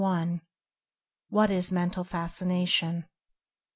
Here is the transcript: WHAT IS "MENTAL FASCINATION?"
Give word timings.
WHAT 1.29 1.51
IS 1.51 1.71
"MENTAL 1.71 2.03
FASCINATION?" 2.05 3.05